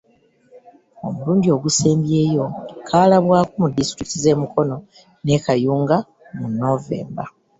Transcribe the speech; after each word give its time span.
Omulundi 1.05 1.47
ogukyasembyeyo 1.55 2.45
kaalabwako 2.87 3.53
mu 3.61 3.67
disitulikiti 3.75 4.15
z’e 4.23 4.35
Mukono 4.41 4.77
ne 5.25 5.37
Kayunga 5.43 5.97
mu 6.37 6.45
Novemba. 6.59 7.23